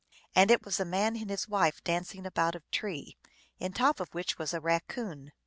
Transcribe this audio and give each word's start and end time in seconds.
And 0.33 0.49
it 0.49 0.65
was 0.65 0.79
a 0.79 0.83
man 0.83 1.15
and 1.17 1.29
his 1.29 1.47
wife 1.47 1.83
dancing 1.83 2.25
about 2.25 2.55
a 2.55 2.61
tree, 2.71 3.17
in 3.59 3.71
the 3.73 3.77
top 3.77 3.99
of 3.99 4.15
which 4.15 4.39
was 4.39 4.51
a 4.51 4.59
Raccoon. 4.59 5.31